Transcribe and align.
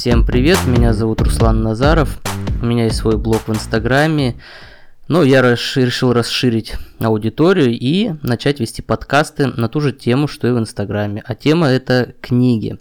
Всем 0.00 0.24
привет, 0.24 0.56
меня 0.66 0.94
зовут 0.94 1.20
Руслан 1.20 1.62
Назаров, 1.62 2.20
у 2.62 2.64
меня 2.64 2.84
есть 2.84 2.96
свой 2.96 3.18
блог 3.18 3.46
в 3.46 3.50
Инстаграме, 3.50 4.36
но 5.08 5.22
я 5.22 5.42
расшир, 5.42 5.84
решил 5.84 6.14
расширить 6.14 6.76
аудиторию 7.00 7.68
и 7.78 8.14
начать 8.22 8.60
вести 8.60 8.80
подкасты 8.80 9.48
на 9.48 9.68
ту 9.68 9.82
же 9.82 9.92
тему, 9.92 10.26
что 10.26 10.48
и 10.48 10.52
в 10.52 10.58
Инстаграме. 10.58 11.22
А 11.26 11.34
тема 11.34 11.66
это 11.66 12.14
книги. 12.22 12.78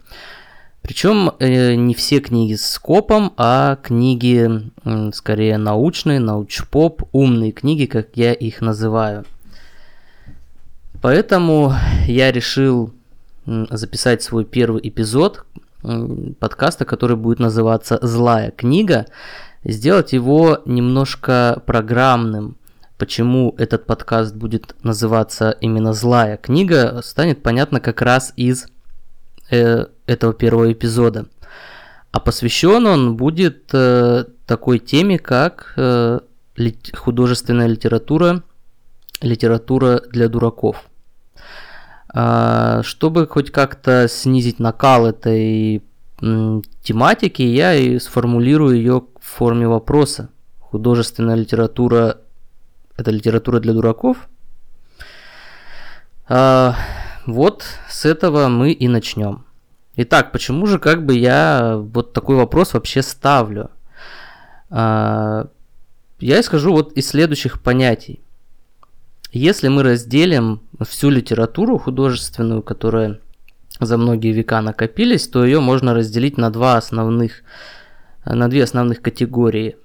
Причем 0.81 1.33
э, 1.39 1.75
не 1.75 1.93
все 1.93 2.21
книги 2.21 2.53
с 2.53 2.65
скопом, 2.65 3.33
а 3.35 3.75
книги 3.83 4.71
э, 4.85 5.11
скорее 5.13 5.57
научные, 5.57 6.21
научпоп, 6.21 7.03
умные 7.11 7.51
книги, 7.51 7.85
как 7.85 8.15
я 8.15 8.31
их 8.31 8.61
называю. 8.61 9.25
Поэтому 11.01 11.73
я 12.07 12.31
решил 12.31 12.93
записать 13.45 14.23
свой 14.23 14.45
первый 14.45 14.87
эпизод 14.87 15.43
подкаста, 15.81 16.85
который 16.85 17.15
будет 17.15 17.39
называться 17.39 17.99
«Злая 18.01 18.51
книга», 18.51 19.05
сделать 19.63 20.13
его 20.13 20.61
немножко 20.65 21.61
программным. 21.65 22.57
Почему 22.97 23.55
этот 23.57 23.85
подкаст 23.85 24.35
будет 24.35 24.75
называться 24.83 25.51
именно 25.61 25.93
«Злая 25.93 26.37
книга», 26.37 27.01
станет 27.03 27.41
понятно 27.41 27.79
как 27.79 28.01
раз 28.01 28.33
из 28.35 28.67
э, 29.49 29.85
этого 30.05 30.33
первого 30.33 30.71
эпизода. 30.71 31.27
А 32.11 32.19
посвящен 32.19 32.85
он 32.87 33.15
будет 33.15 33.69
э, 33.73 34.25
такой 34.45 34.79
теме, 34.79 35.19
как 35.19 35.73
э, 35.77 36.19
лит- 36.55 36.95
художественная 36.95 37.67
литература, 37.67 38.43
литература 39.21 40.01
для 40.11 40.27
дураков. 40.27 40.89
А, 42.11 42.81
чтобы 42.83 43.27
хоть 43.27 43.51
как-то 43.51 44.07
снизить 44.07 44.59
накал 44.59 45.05
этой 45.05 45.83
тематики, 46.19 47.41
я 47.41 47.73
и 47.75 47.97
сформулирую 47.97 48.75
ее 48.75 49.03
в 49.19 49.25
форме 49.25 49.67
вопроса. 49.67 50.29
Художественная 50.59 51.35
литература– 51.35 52.17
это 52.97 53.11
литература 53.11 53.59
для 53.59 53.73
дураков? 53.73 54.27
А, 56.27 56.75
вот 57.25 57.63
с 57.89 58.05
этого 58.05 58.47
мы 58.47 58.71
и 58.71 58.87
начнем. 58.87 59.45
Итак, 59.95 60.31
почему 60.31 60.65
же 60.65 60.79
как 60.79 61.05
бы 61.05 61.15
я 61.15 61.77
вот 61.77 62.13
такой 62.13 62.35
вопрос 62.35 62.73
вообще 62.73 63.01
ставлю? 63.01 63.69
А, 64.69 65.47
я 66.19 66.39
исхожу 66.41 66.71
вот 66.71 66.93
из 66.93 67.07
следующих 67.07 67.61
понятий. 67.61 68.19
Если 69.31 69.67
мы 69.67 69.83
разделим 69.83 70.61
всю 70.81 71.09
литературу 71.09 71.77
художественную, 71.77 72.63
которая 72.63 73.19
за 73.79 73.97
многие 73.97 74.31
века 74.31 74.61
накопились, 74.61 75.27
то 75.27 75.45
ее 75.45 75.59
можно 75.59 75.93
разделить 75.93 76.37
на 76.37 76.49
два 76.51 76.77
основных, 76.77 77.43
на 78.25 78.49
две 78.49 78.63
основных 78.63 79.01
категории. 79.01 79.77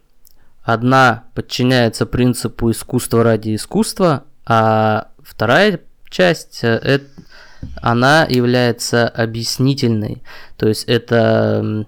Одна 0.63 1.25
подчиняется 1.35 2.07
принципу 2.07 2.71
искусства 2.71 3.23
ради 3.23 3.55
искусства, 3.55 4.25
а 4.47 5.09
вторая 5.23 5.81
часть 6.09 6.61
это, 6.63 7.05
она 7.83 8.25
является 8.25 9.09
объяснительной. 9.09 10.23
То 10.57 10.69
есть 10.69 10.85
это 10.85 11.87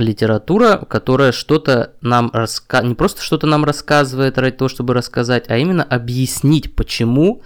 литература, 0.00 0.78
которая 0.88 1.32
что-то 1.32 1.92
нам 2.00 2.30
рассказывает, 2.32 2.88
не 2.90 2.94
просто 2.94 3.22
что-то 3.22 3.46
нам 3.46 3.64
рассказывает 3.64 4.38
ради 4.38 4.56
того, 4.56 4.68
чтобы 4.68 4.94
рассказать, 4.94 5.44
а 5.48 5.56
именно 5.56 5.82
объяснить, 5.82 6.74
почему, 6.74 7.42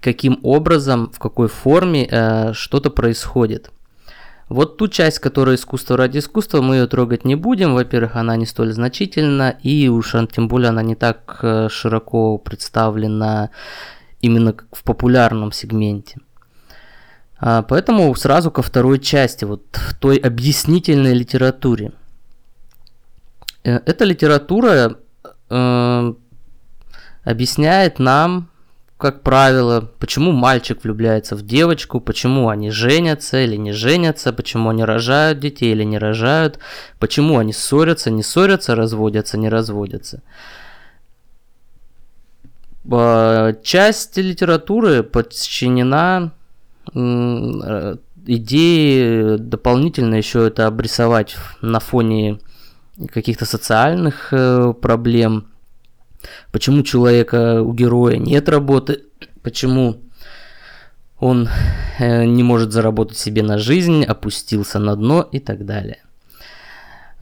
каким 0.00 0.40
образом, 0.42 1.10
в 1.12 1.18
какой 1.18 1.48
форме 1.48 2.08
э, 2.10 2.52
что-то 2.52 2.90
происходит. 2.90 3.70
Вот 4.48 4.76
ту 4.76 4.88
часть, 4.88 5.18
которая 5.18 5.56
искусство 5.56 5.96
ради 5.96 6.18
искусства, 6.18 6.60
мы 6.60 6.76
ее 6.76 6.86
трогать 6.86 7.24
не 7.24 7.36
будем. 7.36 7.74
Во-первых, 7.74 8.16
она 8.16 8.36
не 8.36 8.44
столь 8.44 8.72
значительна, 8.72 9.56
и 9.62 9.88
уж 9.88 10.14
тем 10.30 10.48
более 10.48 10.68
она 10.68 10.82
не 10.82 10.94
так 10.94 11.38
э, 11.42 11.68
широко 11.70 12.36
представлена 12.36 13.48
именно 14.20 14.54
в 14.72 14.82
популярном 14.84 15.52
сегменте. 15.52 16.18
А, 17.44 17.62
поэтому 17.62 18.14
сразу 18.14 18.52
ко 18.52 18.62
второй 18.62 19.00
части, 19.00 19.44
вот 19.44 19.64
в 19.72 19.98
той 19.98 20.16
объяснительной 20.16 21.12
литературе. 21.12 21.90
Э, 23.64 23.80
эта 23.84 24.04
литература 24.04 24.96
э, 25.50 26.14
объясняет 27.24 27.98
нам, 27.98 28.48
как 28.96 29.22
правило, 29.22 29.90
почему 29.98 30.30
мальчик 30.30 30.84
влюбляется 30.84 31.34
в 31.34 31.42
девочку, 31.42 31.98
почему 31.98 32.48
они 32.48 32.70
женятся 32.70 33.42
или 33.42 33.56
не 33.56 33.72
женятся, 33.72 34.32
почему 34.32 34.70
они 34.70 34.84
рожают 34.84 35.40
детей 35.40 35.72
или 35.72 35.82
не 35.82 35.98
рожают, 35.98 36.60
почему 37.00 37.38
они 37.38 37.52
ссорятся, 37.52 38.12
не 38.12 38.22
ссорятся, 38.22 38.76
разводятся, 38.76 39.36
не 39.36 39.48
разводятся. 39.48 40.22
А, 42.88 43.52
часть 43.64 44.16
литературы 44.16 45.02
подчинена 45.02 46.30
Э, 46.30 46.41
идеи 48.26 49.36
дополнительно 49.36 50.14
еще 50.16 50.46
это 50.46 50.66
обрисовать 50.66 51.36
на 51.60 51.80
фоне 51.80 52.38
каких-то 53.12 53.46
социальных 53.46 54.32
э, 54.32 54.74
проблем. 54.80 55.48
Почему 56.52 56.82
человека, 56.82 57.62
у 57.62 57.72
героя 57.72 58.16
нет 58.16 58.48
работы, 58.48 59.04
почему 59.42 60.02
он 61.18 61.48
э, 61.98 62.24
не 62.24 62.42
может 62.42 62.72
заработать 62.72 63.18
себе 63.18 63.42
на 63.42 63.58
жизнь, 63.58 64.04
опустился 64.04 64.78
на 64.78 64.94
дно 64.96 65.28
и 65.32 65.38
так 65.40 65.64
далее. 65.64 65.98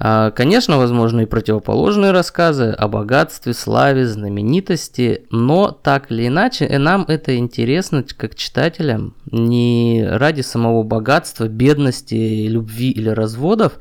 А, 0.02 0.30
конечно, 0.30 0.78
возможны 0.78 1.24
и 1.24 1.26
противоположные 1.26 2.10
рассказы 2.10 2.70
о 2.70 2.88
богатстве, 2.88 3.52
славе, 3.52 4.06
знаменитости, 4.06 5.26
но 5.30 5.72
так 5.72 6.10
или 6.10 6.28
иначе 6.28 6.64
э, 6.64 6.78
нам 6.78 7.04
это 7.06 7.36
интересно 7.36 8.02
как 8.16 8.34
читателям 8.34 9.14
не 9.30 10.02
ради 10.08 10.40
самого 10.40 10.84
богатства, 10.84 11.48
бедности, 11.48 12.46
любви 12.46 12.90
или 12.90 13.10
разводов, 13.10 13.74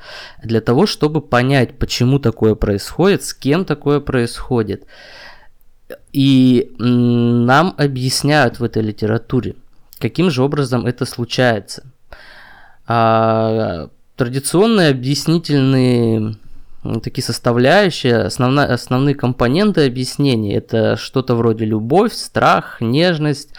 а 0.44 0.46
для 0.46 0.60
того, 0.60 0.88
чтобы 0.88 1.22
понять, 1.22 1.80
почему 1.80 2.20
такое 2.20 2.54
происходит, 2.56 3.24
с 3.24 3.34
кем 3.34 3.64
такое 3.64 4.02
происходит. 4.02 4.88
И 6.12 6.76
нам 6.80 7.74
объясняют 7.78 8.60
в 8.60 8.64
этой 8.66 8.84
литературе, 8.84 9.56
каким 10.00 10.30
же 10.32 10.44
образом 10.44 10.86
это 10.86 11.06
случается. 11.06 11.84
Традиционные 14.20 14.90
объяснительные 14.90 16.36
такие 17.02 17.24
составляющие, 17.24 18.18
основна, 18.18 18.66
основные 18.66 19.16
компоненты 19.16 19.86
объяснения. 19.86 20.58
Это 20.58 20.98
что-то 20.98 21.36
вроде 21.36 21.64
любовь, 21.64 22.12
страх, 22.12 22.82
нежность, 22.82 23.54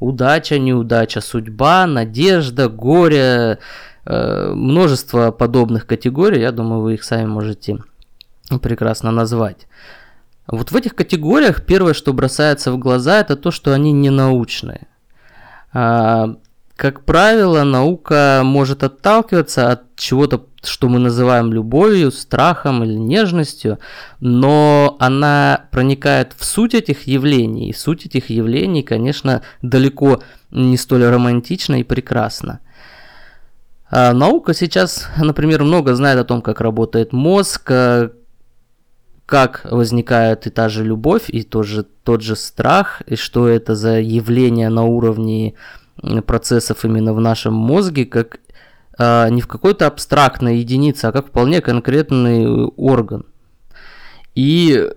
удача, 0.00 0.58
неудача, 0.58 1.22
судьба, 1.22 1.86
надежда, 1.86 2.68
горе, 2.68 3.58
э, 4.04 4.52
множество 4.54 5.30
подобных 5.30 5.86
категорий. 5.86 6.42
Я 6.42 6.52
думаю, 6.52 6.82
вы 6.82 6.92
их 6.92 7.04
сами 7.04 7.24
можете 7.24 7.78
прекрасно 8.60 9.12
назвать. 9.12 9.66
Вот 10.46 10.72
в 10.72 10.76
этих 10.76 10.94
категориях 10.94 11.64
первое, 11.64 11.94
что 11.94 12.12
бросается 12.12 12.70
в 12.70 12.76
глаза, 12.76 13.20
это 13.20 13.34
то, 13.34 13.50
что 13.50 13.72
они 13.72 13.92
не 13.92 14.10
научные. 14.10 14.88
А, 15.72 16.36
как 16.76 17.04
правило, 17.04 17.64
наука 17.64 18.42
может 18.44 18.82
отталкиваться 18.82 19.70
от 19.70 19.94
чего-то, 19.96 20.46
что 20.64 20.88
мы 20.88 20.98
называем 20.98 21.52
любовью, 21.52 22.10
страхом 22.10 22.82
или 22.82 22.94
нежностью, 22.94 23.78
но 24.20 24.96
она 24.98 25.66
проникает 25.70 26.34
в 26.36 26.44
суть 26.44 26.74
этих 26.74 27.06
явлений, 27.06 27.68
и 27.68 27.74
суть 27.74 28.06
этих 28.06 28.30
явлений, 28.30 28.82
конечно, 28.82 29.42
далеко 29.60 30.22
не 30.50 30.76
столь 30.76 31.04
романтична 31.04 31.80
и 31.80 31.84
прекрасна. 31.84 32.60
А 33.90 34.12
наука 34.14 34.54
сейчас, 34.54 35.08
например, 35.18 35.62
много 35.62 35.94
знает 35.94 36.18
о 36.18 36.24
том, 36.24 36.40
как 36.40 36.60
работает 36.60 37.12
мозг, 37.12 37.70
э, 37.70 38.10
как 39.26 39.66
возникает 39.70 40.46
и 40.46 40.50
та 40.50 40.68
же 40.68 40.84
любовь, 40.84 41.24
и 41.28 41.42
тот 41.42 41.66
же, 41.66 41.84
тот 42.02 42.22
же 42.22 42.34
страх, 42.34 43.02
и 43.06 43.16
что 43.16 43.48
это 43.48 43.74
за 43.74 44.00
явление 44.00 44.68
на 44.70 44.84
уровне 44.84 45.54
процессов 46.26 46.84
именно 46.84 47.14
в 47.14 47.20
нашем 47.20 47.54
мозге, 47.54 48.04
как 48.04 48.38
а, 48.98 49.28
не 49.28 49.40
в 49.40 49.48
какой-то 49.48 49.86
абстрактной 49.86 50.58
единице, 50.58 51.06
а 51.06 51.12
как 51.12 51.28
вполне 51.28 51.60
конкретный 51.60 52.46
орган. 52.76 53.24
И 54.34 54.90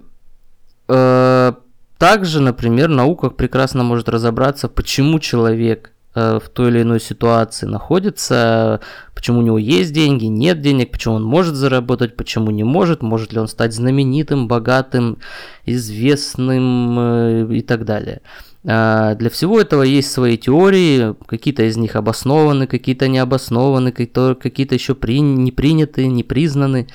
э, 0.87 1.53
также, 1.97 2.41
например, 2.41 2.89
наука 2.89 3.29
прекрасно 3.29 3.83
может 3.83 4.09
разобраться, 4.09 4.67
почему 4.69 5.19
человек 5.19 5.91
э, 6.13 6.39
в 6.43 6.49
той 6.49 6.69
или 6.69 6.81
иной 6.83 6.99
ситуации 6.99 7.65
находится, 7.65 8.79
почему 9.13 9.39
у 9.39 9.41
него 9.41 9.57
есть 9.57 9.93
деньги, 9.93 10.25
нет 10.25 10.61
денег, 10.61 10.91
почему 10.91 11.15
он 11.15 11.23
может 11.23 11.55
заработать, 11.55 12.15
почему 12.15 12.51
не 12.51 12.63
может, 12.63 13.01
может 13.01 13.33
ли 13.33 13.39
он 13.39 13.47
стать 13.47 13.73
знаменитым, 13.73 14.47
богатым, 14.47 15.17
известным 15.65 16.99
э, 16.99 17.55
и 17.55 17.61
так 17.61 17.83
далее. 17.85 18.21
А, 18.67 19.13
для 19.15 19.29
всего 19.29 19.59
этого 19.59 19.83
есть 19.83 20.11
свои 20.11 20.37
теории, 20.37 21.15
какие-то 21.27 21.63
из 21.63 21.77
них 21.77 21.95
обоснованы, 21.95 22.65
какие-то 22.67 23.07
не 23.07 23.19
обоснованы, 23.19 23.91
какие-то 23.91 24.75
еще 24.75 24.95
при, 24.95 25.19
не 25.19 25.51
приняты, 25.51 26.07
не 26.07 26.23
признаны. 26.23 26.87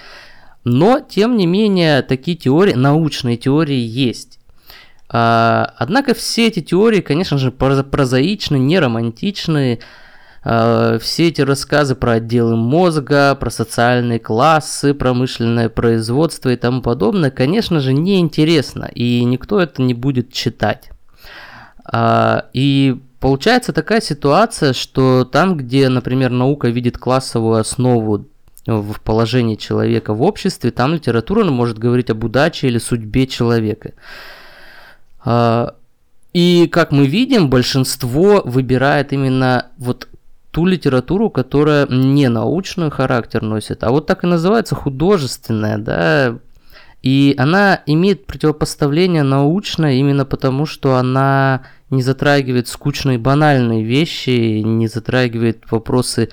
Но, 0.65 1.01
тем 1.01 1.37
не 1.37 1.47
менее, 1.47 2.03
такие 2.03 2.37
теории, 2.37 2.75
научные 2.75 3.37
теории 3.37 3.79
есть. 3.79 4.41
А, 5.09 5.73
однако 5.77 6.15
все 6.15 6.49
эти 6.49 6.61
теории, 6.61 7.01
конечно 7.01 7.39
же, 7.39 7.53
прозаичны, 7.53 8.57
не 8.57 8.79
романтичны. 8.79 9.79
А, 10.43 10.99
все 10.99 11.29
эти 11.29 11.41
рассказы 11.41 11.95
про 11.95 12.15
отделы 12.15 12.57
мозга, 12.57 13.37
про 13.37 13.51
социальные 13.51 14.19
классы, 14.19 14.93
промышленное 14.93 15.69
производство 15.69 16.49
и 16.49 16.57
тому 16.57 16.83
подобное, 16.83 17.31
конечно 17.31 17.79
же, 17.79 17.93
неинтересно, 17.93 18.91
и 18.93 19.25
никто 19.25 19.61
это 19.61 19.83
не 19.83 19.95
будет 19.95 20.33
читать. 20.33 20.91
А, 21.93 22.47
и 22.53 23.01
получается 23.19 23.73
такая 23.73 24.01
ситуация, 24.01 24.73
что 24.73 25.25
там, 25.25 25.57
где, 25.57 25.89
например, 25.89 26.31
наука 26.31 26.69
видит 26.69 26.99
классовую 26.99 27.61
основу 27.61 28.27
в 28.67 29.01
положении 29.01 29.57
человека 29.57 30.15
в 30.15 30.23
обществе, 30.23 30.71
там 30.71 30.95
литература 30.95 31.45
может 31.45 31.79
говорить 31.79 32.11
об 32.11 32.23
удаче 32.23 32.69
или 32.69 32.79
судьбе 32.79 33.27
человека. 33.27 33.93
А, 35.25 35.75
и 36.33 36.69
как 36.69 36.93
мы 36.93 37.07
видим, 37.07 37.51
большинство 37.51 38.43
выбирает 38.45 39.13
именно 39.13 39.67
вот 39.77 40.09
ту 40.53 40.67
литературу, 40.67 41.31
которая 41.31 41.87
не 41.89 42.29
научный 42.29 42.91
характер 42.91 43.43
носит, 43.43 43.83
а 43.83 43.91
вот 43.91 44.07
так 44.07 44.23
и 44.23 44.29
называется 44.29 44.75
художественная, 44.75 45.79
да, 45.79 46.39
и 47.03 47.35
она 47.39 47.81
имеет 47.87 48.27
противопоставление 48.27 49.23
научное 49.23 49.95
именно 49.95 50.25
потому, 50.25 50.67
что 50.67 50.97
она 50.97 51.63
не 51.91 52.03
затрагивает 52.03 52.69
скучные 52.69 53.19
банальные 53.19 53.85
вещи, 53.85 54.61
не 54.61 54.89
затрагивает 54.89 55.71
вопросы 55.71 56.31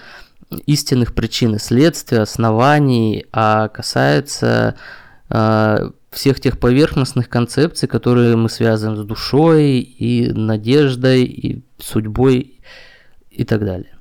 истинных 0.66 1.14
причин 1.14 1.56
и 1.56 1.60
следствия, 1.60 2.22
оснований, 2.22 3.26
а 3.32 3.68
касается 3.68 4.76
э, 5.30 5.90
всех 6.12 6.40
тех 6.40 6.60
поверхностных 6.60 7.28
концепций, 7.30 7.88
которые 7.88 8.36
мы 8.36 8.50
связываем 8.50 8.98
с 8.98 9.06
душой 9.06 9.80
и 9.80 10.32
надеждой 10.32 11.24
и 11.24 11.64
судьбой 11.80 12.60
и 13.30 13.44
так 13.44 13.66
далее. 13.66 13.98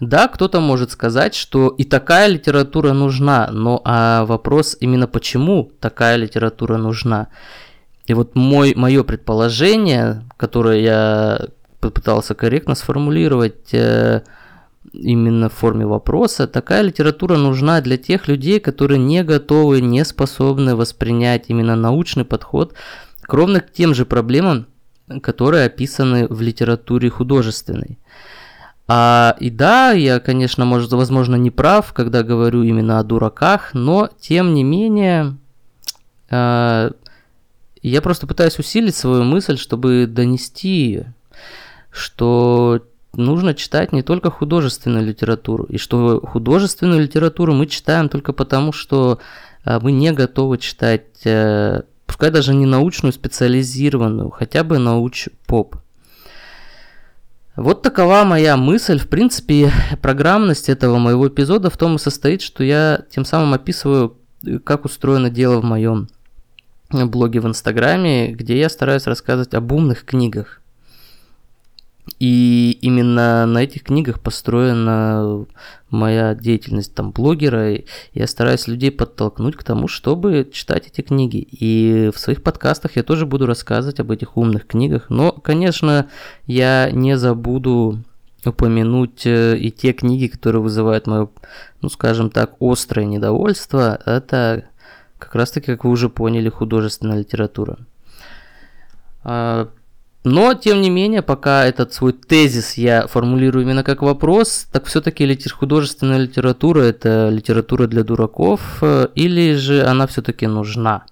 Да, 0.00 0.26
кто-то 0.26 0.60
может 0.60 0.90
сказать, 0.90 1.34
что 1.34 1.68
и 1.68 1.84
такая 1.84 2.26
литература 2.26 2.92
нужна, 2.92 3.48
но 3.52 3.80
а 3.84 4.24
вопрос 4.24 4.76
именно 4.80 5.06
почему 5.06 5.70
такая 5.80 6.16
литература 6.16 6.76
нужна. 6.76 7.28
И 8.12 8.14
вот 8.14 8.34
мой, 8.34 8.74
мое 8.76 9.04
предположение, 9.04 10.24
которое 10.36 10.82
я 10.82 11.46
попытался 11.80 12.34
корректно 12.34 12.74
сформулировать 12.74 13.72
э, 13.72 14.20
именно 14.92 15.48
в 15.48 15.54
форме 15.54 15.86
вопроса, 15.86 16.46
такая 16.46 16.82
литература 16.82 17.38
нужна 17.38 17.80
для 17.80 17.96
тех 17.96 18.28
людей, 18.28 18.60
которые 18.60 18.98
не 18.98 19.24
готовы, 19.24 19.80
не 19.80 20.04
способны 20.04 20.76
воспринять 20.76 21.46
именно 21.48 21.74
научный 21.74 22.26
подход 22.26 22.74
к 23.22 23.32
ровно 23.32 23.60
к 23.60 23.72
тем 23.72 23.94
же 23.94 24.04
проблемам, 24.04 24.66
которые 25.22 25.64
описаны 25.64 26.26
в 26.28 26.42
литературе 26.42 27.08
художественной. 27.08 27.98
А, 28.88 29.36
и 29.40 29.48
да, 29.48 29.92
я, 29.92 30.20
конечно, 30.20 30.66
может, 30.66 30.92
возможно, 30.92 31.36
не 31.36 31.50
прав, 31.50 31.94
когда 31.94 32.22
говорю 32.22 32.62
именно 32.62 32.98
о 32.98 33.04
дураках, 33.04 33.70
но 33.72 34.10
тем 34.20 34.52
не 34.52 34.64
менее, 34.64 35.38
э, 36.28 36.90
я 37.88 38.00
просто 38.00 38.26
пытаюсь 38.26 38.58
усилить 38.58 38.94
свою 38.94 39.24
мысль, 39.24 39.58
чтобы 39.58 40.06
донести 40.06 40.68
ее, 40.68 41.14
что 41.90 42.82
нужно 43.14 43.54
читать 43.54 43.92
не 43.92 44.02
только 44.02 44.30
художественную 44.30 45.04
литературу, 45.04 45.64
и 45.64 45.78
что 45.78 46.20
художественную 46.20 47.02
литературу 47.02 47.54
мы 47.54 47.66
читаем 47.66 48.08
только 48.08 48.32
потому, 48.32 48.72
что 48.72 49.18
э, 49.64 49.78
мы 49.80 49.92
не 49.92 50.12
готовы 50.12 50.58
читать, 50.58 51.24
э, 51.24 51.82
пускай 52.06 52.30
даже 52.30 52.54
не 52.54 52.66
научную, 52.66 53.12
специализированную, 53.12 54.30
хотя 54.30 54.64
бы 54.64 54.78
науч-поп. 54.78 55.76
Вот 57.54 57.82
такова 57.82 58.24
моя 58.24 58.56
мысль. 58.56 58.98
В 58.98 59.08
принципе, 59.08 59.70
программность 60.00 60.70
этого 60.70 60.96
моего 60.98 61.28
эпизода 61.28 61.68
в 61.68 61.76
том 61.76 61.96
и 61.96 61.98
состоит, 61.98 62.40
что 62.40 62.64
я 62.64 63.02
тем 63.10 63.26
самым 63.26 63.52
описываю, 63.52 64.16
как 64.64 64.86
устроено 64.86 65.28
дело 65.28 65.60
в 65.60 65.64
моем 65.64 66.08
блоге 66.92 67.40
в 67.40 67.46
Инстаграме, 67.46 68.32
где 68.32 68.58
я 68.58 68.68
стараюсь 68.68 69.06
рассказывать 69.06 69.54
об 69.54 69.72
умных 69.72 70.04
книгах. 70.04 70.62
И 72.18 72.78
именно 72.82 73.46
на 73.46 73.58
этих 73.58 73.84
книгах 73.84 74.20
построена 74.20 75.46
моя 75.90 76.34
деятельность 76.34 76.94
там 76.94 77.12
блогера. 77.12 77.78
Я 78.12 78.26
стараюсь 78.26 78.66
людей 78.66 78.90
подтолкнуть 78.90 79.56
к 79.56 79.62
тому, 79.62 79.86
чтобы 79.86 80.48
читать 80.52 80.88
эти 80.88 81.00
книги. 81.00 81.46
И 81.50 82.10
в 82.12 82.18
своих 82.18 82.42
подкастах 82.42 82.96
я 82.96 83.02
тоже 83.02 83.26
буду 83.26 83.46
рассказывать 83.46 84.00
об 84.00 84.10
этих 84.10 84.36
умных 84.36 84.66
книгах. 84.66 85.10
Но, 85.10 85.32
конечно, 85.32 86.08
я 86.46 86.90
не 86.90 87.16
забуду 87.16 88.02
упомянуть 88.44 89.24
э, 89.24 89.56
и 89.56 89.70
те 89.70 89.92
книги, 89.92 90.26
которые 90.26 90.62
вызывают 90.62 91.06
мое, 91.06 91.28
ну 91.80 91.88
скажем 91.88 92.30
так, 92.30 92.56
острое 92.60 93.04
недовольство. 93.04 94.00
Это 94.04 94.64
как 95.24 95.34
раз 95.34 95.50
таки, 95.50 95.66
как 95.66 95.84
вы 95.84 95.90
уже 95.90 96.08
поняли, 96.08 96.48
художественная 96.48 97.18
литература. 97.18 97.78
А, 99.24 99.68
но, 100.24 100.54
тем 100.54 100.80
не 100.80 100.90
менее, 100.90 101.22
пока 101.22 101.64
этот 101.64 101.92
свой 101.92 102.12
тезис 102.12 102.74
я 102.74 103.06
формулирую 103.08 103.64
именно 103.64 103.82
как 103.82 104.02
вопрос, 104.02 104.66
так 104.70 104.84
все-таки 104.84 105.26
литер... 105.26 105.52
художественная 105.52 106.18
литература 106.18 106.82
это 106.82 107.28
литература 107.28 107.88
для 107.88 108.04
дураков, 108.04 108.78
э, 108.82 109.08
или 109.16 109.54
же 109.54 109.84
она 109.84 110.06
все-таки 110.06 110.46
нужна? 110.46 111.04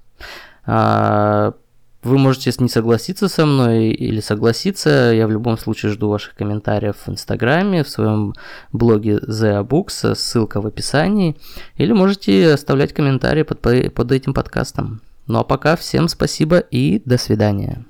Вы 2.03 2.17
можете 2.17 2.51
не 2.59 2.69
согласиться 2.69 3.29
со 3.29 3.45
мной 3.45 3.89
или 3.89 4.21
согласиться. 4.21 5.13
Я 5.15 5.27
в 5.27 5.31
любом 5.31 5.59
случае 5.59 5.93
жду 5.93 6.09
ваших 6.09 6.35
комментариев 6.35 6.97
в 7.05 7.11
Инстаграме, 7.11 7.85
в 7.85 7.89
своем 7.91 8.35
блоге 8.73 9.19
The 9.19 9.63
Books, 9.67 10.15
ссылка 10.15 10.63
в 10.63 10.67
описании. 10.67 11.37
Или 11.77 11.93
можете 11.93 12.53
оставлять 12.53 12.95
комментарии 12.95 13.43
под, 13.43 13.61
под 13.61 14.13
этим 14.13 14.33
подкастом. 14.33 15.03
Ну 15.27 15.41
а 15.41 15.45
пока 15.45 15.77
всем 15.77 16.09
спасибо 16.09 16.59
и 16.59 17.03
до 17.05 17.19
свидания. 17.19 17.85